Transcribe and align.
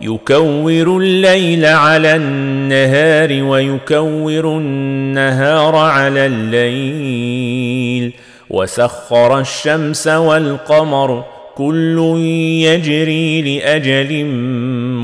يكور 0.00 0.98
الليل 0.98 1.66
على 1.66 2.16
النهار 2.16 3.42
ويكور 3.42 4.58
النهار 4.58 5.76
على 5.76 6.26
الليل. 6.26 8.12
وسخر 8.50 9.40
الشمس 9.40 10.08
والقمر 10.08 11.24
كل 11.54 12.18
يجري 12.62 13.58
لأجل 13.58 14.24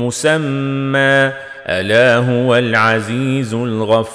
مسمى. 0.01 1.31
ألا 1.67 2.15
هو 2.15 2.55
العزيز 2.55 3.53
الغفار. 3.53 4.05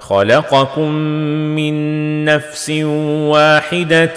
خلقكم 0.00 0.92
من 1.56 1.74
نفس 2.24 2.70
واحدة 2.70 4.16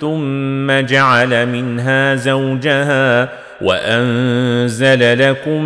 ثم 0.00 0.80
جعل 0.86 1.46
منها 1.46 2.14
زوجها 2.14 3.43
وأنزل 3.60 5.30
لكم 5.30 5.64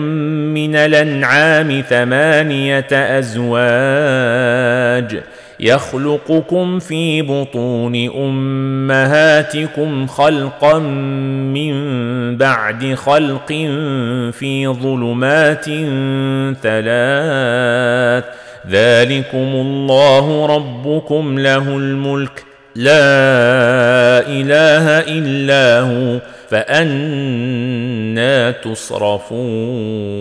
من 0.55 0.77
الأنعام 0.77 1.83
ثمانية 1.89 3.19
أزواج 3.19 4.48
يخلقكم 5.61 6.78
في 6.78 7.22
بطون 7.22 8.11
أمهاتكم 8.11 10.06
خلقا 10.06 10.78
من 10.78 11.75
بعد 12.36 12.94
خلق 12.94 13.48
في 14.33 14.66
ظلمات 14.66 15.65
ثلاث 16.62 18.25
ذلكم 18.71 19.48
الله 19.54 20.47
ربكم 20.47 21.38
له 21.38 21.69
الملك 21.77 22.47
لا 22.74 24.26
إله 24.26 24.98
إلا 24.98 25.80
هو 25.80 26.18
فأنا 26.50 28.50
تصرفون. 28.50 30.18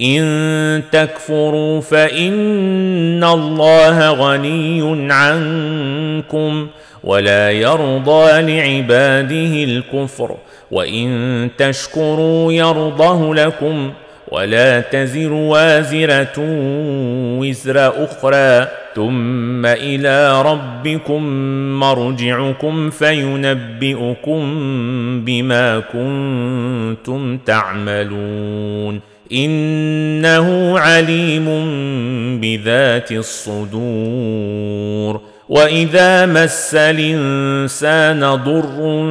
إن 0.00 0.82
تكفروا 0.92 1.80
فإن 1.80 3.24
الله 3.24 4.10
غني 4.10 5.12
عنكم 5.12 6.68
ولا 7.04 7.50
يرضى 7.50 8.42
لعباده 8.42 9.64
الكفر 9.64 10.36
وإن 10.70 11.50
تشكروا 11.58 12.52
يرضه 12.52 13.34
لكم 13.34 13.92
ولا 14.28 14.80
تزر 14.80 15.32
وازرة 15.32 16.34
وزر 17.38 18.04
أخرى. 18.04 18.68
ثم 18.98 19.66
إلى 19.66 20.42
ربكم 20.42 21.22
مرجعكم 21.80 22.90
فينبئكم 22.90 24.40
بما 25.24 25.78
كنتم 25.78 27.38
تعملون. 27.38 29.00
إنه 29.32 30.78
عليم 30.78 31.46
بذات 32.40 33.12
الصدور. 33.12 35.20
وإذا 35.48 36.26
مس 36.26 36.74
الإنسان 36.74 38.20
ضر 38.20 39.06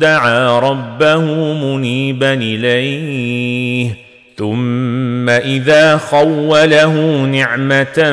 دعا 0.00 0.58
ربه 0.58 1.54
منيبا 1.54 2.34
إليه. 2.34 3.90
ثم 4.36 5.28
إذا 5.28 5.96
خوله 5.96 7.26
نعمة 7.26 8.12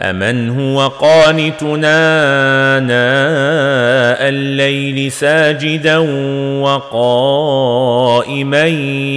أمن 0.00 0.50
هو 0.50 0.88
قانتنا 0.88 2.00
ناء 2.80 4.28
الليل 4.28 5.12
ساجدا 5.12 5.98
وقائما 6.60 8.66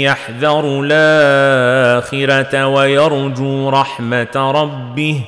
يحذر 0.01 0.83
الآخرة 0.83 2.67
ويرجو 2.67 3.69
رحمة 3.69 4.35
ربه. 4.35 5.21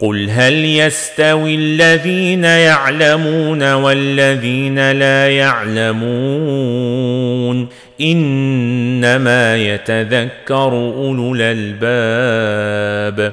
قل 0.00 0.30
هل 0.30 0.64
يستوي 0.64 1.54
الذين 1.54 2.44
يعلمون 2.44 3.72
والذين 3.72 4.90
لا 4.90 5.30
يعلمون؟ 5.30 6.82
إنما 8.00 9.56
يتذكر 9.56 10.72
أولو 10.72 11.34
الألباب. 11.36 13.32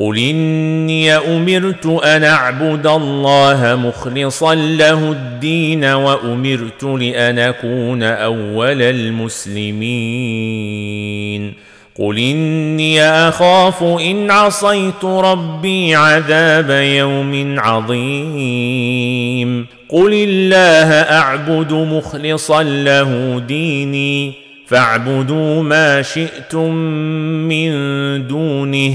قل 0.00 0.18
اني 0.18 1.12
امرت 1.12 1.86
ان 1.86 2.24
اعبد 2.24 2.86
الله 2.86 3.76
مخلصا 3.84 4.54
له 4.54 5.12
الدين 5.12 5.84
وامرت 5.84 6.82
لأن 6.82 7.38
اكون 7.38 8.02
اول 8.02 8.82
المسلمين 8.82 9.80
قل 11.98 12.18
اني 12.18 13.02
اخاف 13.02 13.82
ان 13.82 14.30
عصيت 14.30 15.04
ربي 15.04 15.94
عذاب 15.94 16.70
يوم 16.70 17.60
عظيم 17.60 19.10
قل 19.88 20.12
الله 20.12 20.92
اعبد 20.92 21.72
مخلصا 21.72 22.62
له 22.62 23.42
ديني 23.48 24.32
فاعبدوا 24.66 25.62
ما 25.62 26.02
شئتم 26.02 26.74
من 27.48 27.70
دونه 28.26 28.94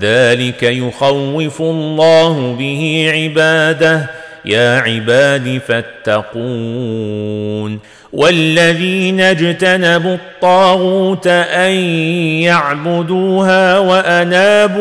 ذلك 0.00 0.62
يخوف 0.62 1.62
الله 1.62 2.56
به 2.58 3.10
عباده. 3.14 4.10
يا 4.44 4.78
عباد 4.78 5.60
فاتقون. 5.68 7.78
والذين 8.12 9.20
اجتنبوا 9.20 10.14
الطاغوت 10.14 11.26
أن 11.26 11.72
يعبدوها 12.42 13.78
وأنابوا 13.78 14.80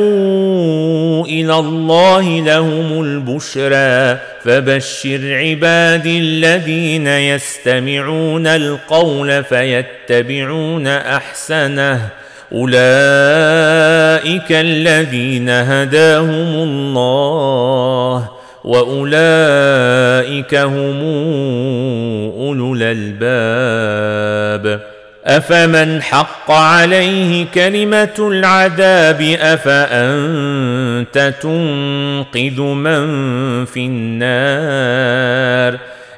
إلى 1.25 1.59
الله 1.59 2.41
لهم 2.41 3.01
البشرى. 3.01 4.19
فبشر 4.43 5.33
عبادي 5.33 6.19
الذين 6.19 7.07
يستمعون 7.07 8.47
القول 8.47 9.43
فيتبعون 9.43 10.87
أحسنه. 10.87 12.09
أولئك 12.51 14.51
الذين 14.51 15.49
هداهم 15.49 16.63
الله 16.63 18.29
وأولئك 18.63 20.55
هم 20.55 21.01
أولو 22.39 22.75
الألباب. 22.75 24.81
أفمن 25.25 26.01
حق 26.01 26.51
عليه 26.51 27.45
كلمة 27.53 28.15
العذاب 28.19 29.21
أفأنت 29.41 31.33
تنقذ 31.41 32.61
من 32.61 33.05
في 33.65 33.85
النار؟ 33.85 35.79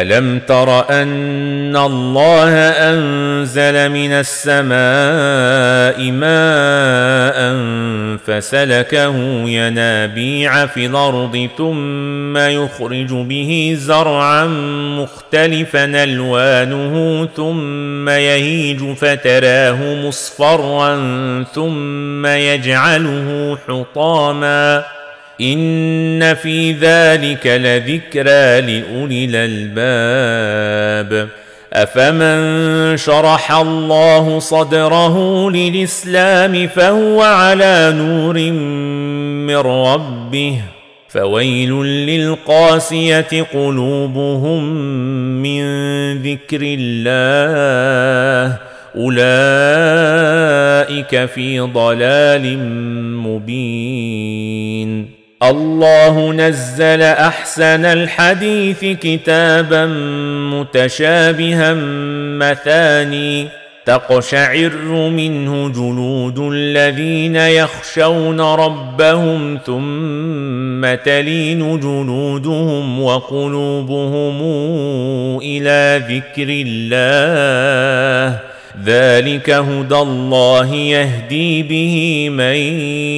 الم 0.00 0.38
تر 0.38 0.90
ان 0.90 1.76
الله 1.76 2.52
انزل 2.90 3.88
من 3.88 4.12
السماء 4.12 6.10
ماء 6.10 7.54
فسلكه 8.26 9.16
ينابيع 9.48 10.66
في 10.66 10.86
الأرض 10.86 11.48
ثم 11.58 12.36
يخرج 12.36 13.12
به 13.12 13.76
زرعا 13.78 14.46
مختلفا 14.98 15.84
الوانه 15.84 17.28
ثم 17.36 18.08
يهيج 18.08 18.92
فتراه 18.92 19.94
مصفرا 19.94 20.94
ثم 21.54 22.26
يجعله 22.26 23.58
حطاما 23.68 24.84
ان 25.40 26.34
في 26.34 26.72
ذلك 26.72 27.46
لذكرى 27.46 28.60
لاولي 28.60 29.24
الالباب 29.24 31.28
افمن 31.72 32.96
شرح 32.96 33.52
الله 33.52 34.38
صدره 34.38 35.50
للاسلام 35.50 36.68
فهو 36.68 37.22
على 37.22 37.92
نور 37.96 38.38
من 39.46 39.56
ربه 39.56 40.60
فويل 41.08 41.72
للقاسيه 41.82 43.42
قلوبهم 43.52 44.64
من 45.42 45.62
ذكر 46.22 46.60
الله 46.62 48.58
اولئك 48.96 49.24
في 51.24 51.60
ضلال 51.60 52.58
مبين 53.18 55.23
الله 55.42 56.32
نزل 56.32 57.02
أحسن 57.02 57.84
الحديث 57.84 58.84
كتابا 58.84 59.86
متشابها 60.52 61.74
مثاني 62.38 63.48
تقشعر 63.86 65.08
منه 65.10 65.68
جلود 65.68 66.38
الذين 66.38 67.36
يخشون 67.36 68.40
ربهم 68.40 69.58
ثم 69.66 70.94
تلين 71.04 71.80
جلودهم 71.80 73.02
وقلوبهم 73.02 74.40
إلى 75.42 76.02
ذكر 76.08 76.48
الله. 76.66 78.38
ذلك 78.84 79.50
هدى 79.50 79.96
الله 79.96 80.74
يهدي 80.74 81.62
به 81.62 82.28
من 82.30 82.56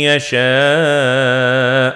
يشاء. 0.02 1.95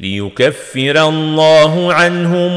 ليكفر 0.00 1.08
الله 1.08 1.92
عنهم 1.92 2.52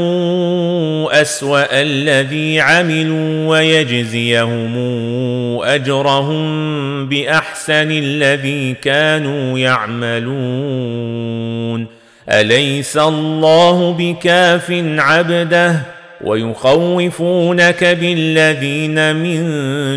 أسوأ 1.12 1.82
الذي 1.82 2.60
عملوا 2.60 3.48
ويجزيهم 3.48 4.78
أجرهم 5.64 7.10
بأحسن 7.10 7.92
الذي 7.92 8.74
كانوا 8.74 9.60
يعملون. 9.60 10.82
أليس 12.30 12.98
الله 12.98 13.96
بكاف 14.00 14.72
عبده؟ 14.98 15.82
ويخوفونك 16.22 17.84
بالذين 17.84 19.16
من 19.16 19.42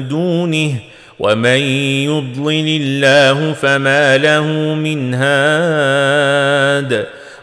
دونه. 0.09 0.75
ومن 1.19 1.61
يضلل 2.09 2.81
الله 2.83 3.53
فما 3.53 4.19
له 4.19 4.47
من 4.75 5.15
هاد. 5.15 7.07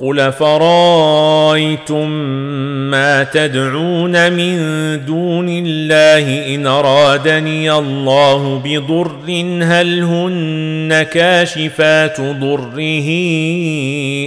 قل 0.00 0.32
فرايتم 0.32 2.08
ما 2.90 3.24
تدعون 3.24 4.32
من 4.32 4.56
دون 5.04 5.48
الله 5.48 6.54
إن 6.54 6.66
أرادني 6.66 7.72
الله 7.72 8.62
بضر 8.64 9.10
هل 9.62 10.02
هن 10.02 11.02
كاشفات 11.02 12.20
ضره 12.20 13.08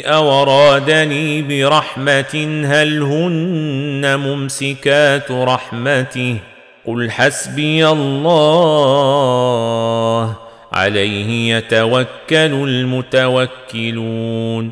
أو 0.05 0.41
أرادني 0.41 1.41
برحمة 1.41 2.63
هل 2.65 3.01
هن 3.01 4.19
ممسكات 4.19 5.31
رحمته 5.31 6.37
قل 6.85 7.11
حسبي 7.11 7.87
الله 7.87 8.75
عليه 10.73 11.55
يتوكل 11.55 12.69
المتوكلون 12.69 14.71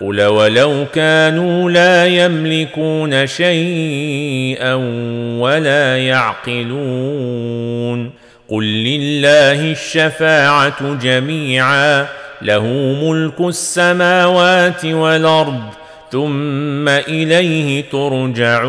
قل 0.00 0.22
ولو 0.22 0.86
كانوا 0.94 1.70
لا 1.70 2.06
يملكون 2.06 3.26
شيئا 3.26 4.74
ولا 5.38 5.98
يعقلون 5.98 7.48
قل 8.48 8.64
لله 8.64 9.72
الشفاعة 9.72 10.94
جميعا 11.02 12.06
له 12.42 12.66
ملك 13.02 13.40
السماوات 13.40 14.84
والأرض 14.84 15.60
ثم 16.12 16.88
إليه 16.88 17.84
ترجعون 17.92 18.68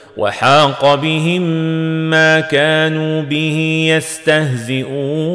وحاق 0.17 0.95
بهم 0.95 1.41
ما 2.09 2.39
كانوا 2.39 3.21
به 3.21 3.85
يستهزئون. 3.97 5.31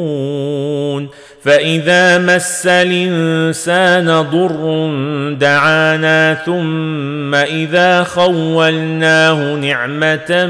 فإذا 1.43 2.17
مس 2.17 2.67
الإنسان 2.67 4.21
ضر 4.21 4.91
دعانا 5.33 6.33
ثم 6.45 7.35
إذا 7.35 8.03
خولناه 8.03 9.55
نعمة 9.55 10.45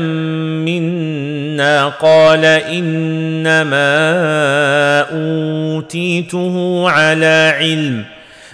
منا 0.66 1.88
قال 1.88 2.46
إنما 2.46 3.82
أوتيته 5.02 6.86
على 6.90 7.54
علم 7.60 8.04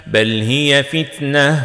بل 0.06 0.40
هي 0.40 0.82
فتنة. 0.82 1.64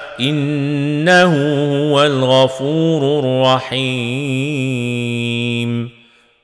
إنه 0.19 1.33
هو 1.91 2.03
الغفور 2.03 3.19
الرحيم. 3.19 4.81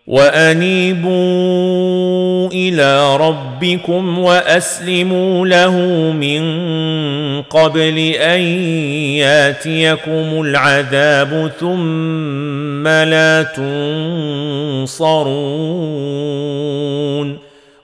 وأنيبوا 0.08 1.18
إلى 2.48 3.18
ربكم 3.18 4.20
وأسلموا 4.20 5.48
له 5.48 5.76
من 6.12 6.42
قبل 7.42 7.98
أن 8.16 8.42
ياتيكم 9.20 10.42
العذاب 10.42 11.52
ثم 11.60 12.88
لا 12.88 13.44
تنصرون. 14.88 17.47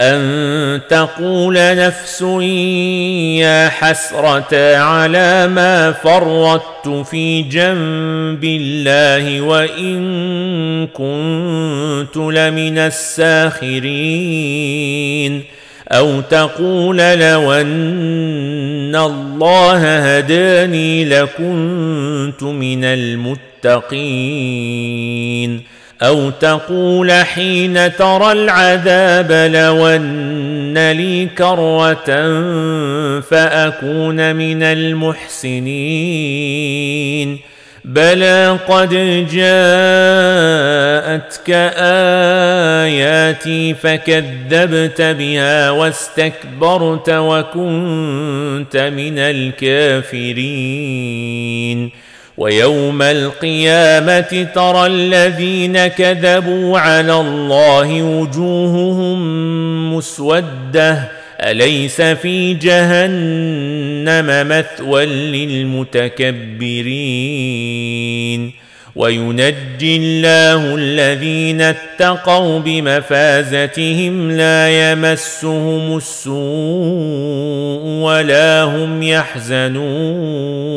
أن 0.00 0.80
تقول 0.88 1.54
نفس 1.76 2.22
يا 3.40 3.68
حسرة 3.68 4.76
على 4.76 5.48
ما 5.48 5.92
فرطت 5.92 6.88
في 6.88 7.42
جنب 7.42 8.44
الله 8.44 9.40
وإن 9.40 10.86
كنت 10.86 12.16
لمن 12.16 12.78
الساخرين. 12.78 13.96
أو 15.92 16.20
تقول 16.20 16.96
لو 16.96 17.52
أن 17.52 18.96
الله 18.96 20.16
هداني 20.16 21.04
لكنت 21.04 22.42
من 22.42 22.84
المتقين. 22.84 23.36
أو 26.02 26.30
تقول 26.30 27.12
حين 27.12 27.96
ترى 27.96 28.32
العذاب 28.32 29.32
لو 29.54 29.86
ان 29.86 30.92
لي 30.92 31.26
كرة 31.26 32.04
فأكون 33.20 34.36
من 34.36 34.62
المحسنين. 34.62 35.96
بلى 37.84 38.58
قد 38.68 38.90
جاءتك 39.30 39.50
آياتي 42.86 43.74
فكذبت 43.74 45.02
بها 45.02 45.70
واستكبرت 45.70 47.10
وكنت 47.10 48.76
من 48.76 49.18
الكافرين. 49.18 50.66
ويوم 52.36 53.02
القيامة 53.02 54.48
ترى 54.54 54.86
الذين 54.86 55.86
كذبوا 55.86 56.78
على 56.78 57.20
الله 57.20 58.02
وجوههم 58.02 59.18
مسودة. 59.96 61.16
أليس 61.40 62.00
في 62.00 62.54
جهنم 62.54 64.48
مثوى 64.48 65.06
للمتكبرين؟ 65.06 66.26
وينجي 68.96 69.96
الله 69.96 70.74
الذين 70.74 71.60
اتقوا 71.60 72.58
بمفازتهم 72.58 74.30
لا 74.30 74.90
يمسهم 74.92 75.96
السوء 75.96 76.36
ولا 78.02 78.62
هم 78.62 79.02
يحزنون. 79.02 80.76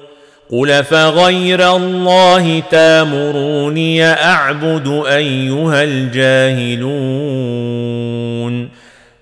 قل 0.51 0.83
فغير 0.83 1.75
الله 1.75 2.63
تامروني 2.71 4.05
اعبد 4.05 5.03
ايها 5.07 5.83
الجاهلون 5.83 7.41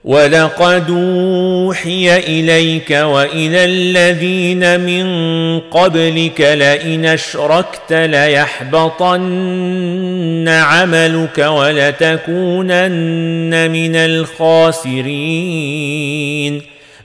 ولقد 0.04 0.90
اوحي 0.90 2.18
اليك 2.18 2.92
والى 2.92 3.66
الذين 3.66 4.80
من 4.80 5.60
قبلك 5.60 6.42
لئن 6.42 7.06
اشركت 7.06 7.94
ليحبطن 7.94 9.26
عملك 10.48 11.38
ولتكونن 11.38 12.92
من 13.72 13.96
الخاسرين 13.96 15.20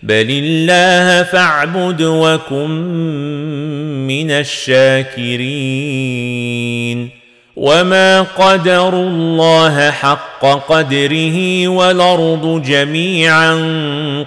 بل 0.05 0.27
الله 0.31 1.23
فاعبد 1.23 2.03
وكن 2.03 2.71
من 4.07 4.31
الشاكرين 4.31 6.05
وما 7.57 8.23
قدروا 8.23 9.09
الله 9.09 9.91
حق 9.91 10.47
قدره 10.69 11.69
والارض 11.69 12.63
جميعا 12.67 13.55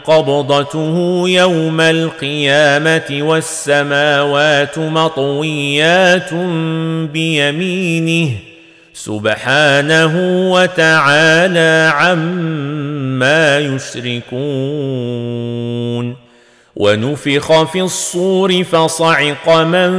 قبضته 0.06 1.24
يوم 1.28 1.82
القيامه 1.82 3.18
والسماوات 3.22 4.80
مطويات 4.80 6.34
بيمينه 7.13 8.47
سبحانه 8.98 10.14
وتعالى 10.52 11.92
عما 11.96 13.60
يشركون 13.60 14.28
ونفخ 16.76 17.64
في 17.64 17.82
الصور 17.82 18.64
فصعق 18.64 19.50
من 19.50 19.90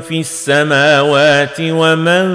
في 0.00 0.20
السماوات 0.20 1.56
ومن 1.60 2.28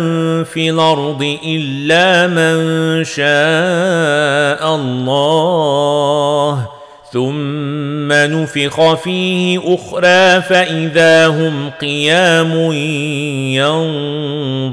في 0.43 0.69
الأرض 0.69 1.37
إلا 1.45 2.27
من 2.27 3.03
شاء 3.03 4.75
الله 4.75 6.72
ثم 7.13 8.11
نفخ 8.11 8.93
فيه 8.93 9.59
أخرى 9.65 10.41
فاذا 10.41 11.27
هم 11.27 11.69
قيام 11.81 12.71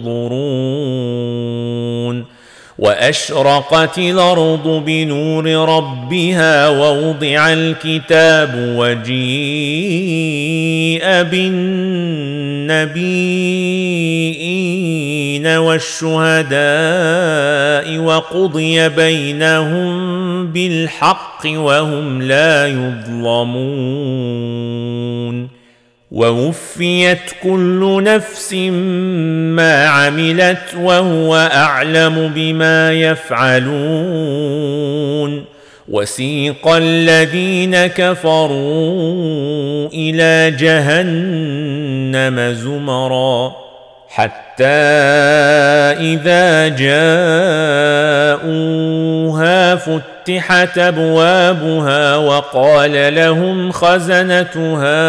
ينظرون 0.00 0.40
واشرقت 2.78 3.98
الأرض 3.98 4.82
بنور 4.86 5.46
ربها 5.46 6.68
ووضع 6.68 7.52
الكتاب 7.52 8.74
وجيء 8.76 9.20
بالنبيين 11.22 12.90
والشهداء 15.46 16.60
وقضي 17.98 18.88
بينهم 18.88 20.46
بالحق 20.46 21.42
وهم 21.46 22.22
لا 22.22 22.66
يظلمون 22.66 24.40
ووفيت 26.10 27.30
كل 27.42 28.02
نفس 28.02 28.54
ما 29.54 29.86
عملت 29.86 30.74
وهو 30.76 31.36
أعلم 31.36 32.32
بما 32.34 32.92
يفعلون 32.92 33.70
وسيق 35.88 36.68
الذين 36.68 37.86
كفروا 37.86 39.88
إلى 39.92 40.56
جهنم 40.58 42.52
زمرا 42.52 43.52
حتى 44.08 44.49
اذا 46.00 46.68
جاءوها 48.38 49.76
فتحت 49.76 50.78
ابوابها 50.78 52.16
وقال 52.16 53.14
لهم 53.14 53.72
خزنتها 53.72 55.00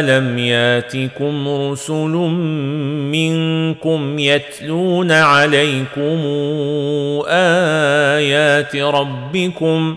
الم 0.00 0.38
ياتكم 0.38 1.48
رسل 1.48 2.14
منكم 3.12 4.18
يتلون 4.18 5.12
عليكم 5.12 6.20
ايات 7.28 8.76
ربكم 8.76 9.96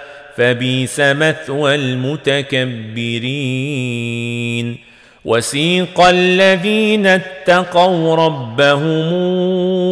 فبيس 0.41 0.99
مثوى 0.99 1.75
المتكبرين 1.75 2.67
وسيق 5.25 6.01
الذين 6.01 7.07
اتقوا 7.07 8.15
ربهم 8.15 9.09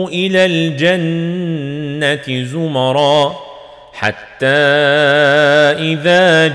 إلى 0.08 0.46
الجنة 0.46 2.44
زمرا 2.46 3.36
حتى 3.94 4.48
إذا 5.78 6.48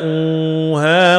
جاءوها 0.00 1.18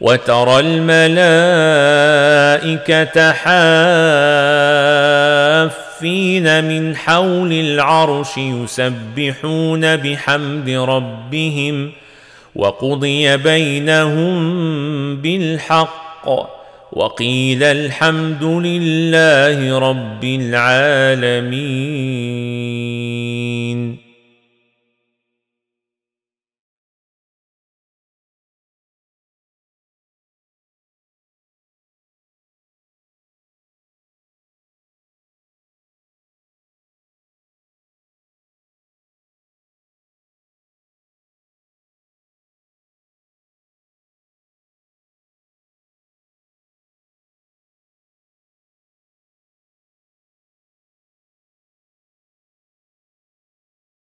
وترى 0.00 0.60
الملائكة 0.60 1.54
حافين 5.94 6.64
من 6.64 6.96
حول 6.96 7.52
العرش 7.52 8.38
يسبحون 8.38 9.96
بحمد 9.96 10.70
ربهم 10.70 11.92
وقضي 12.54 13.36
بينهم 13.36 14.36
بالحق 15.16 16.28
وقيل 16.92 17.62
الحمد 17.62 18.44
لله 18.44 19.78
رب 19.78 20.24
العالمين 20.24 21.74